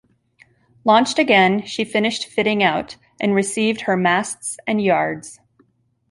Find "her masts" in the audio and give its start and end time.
3.81-4.57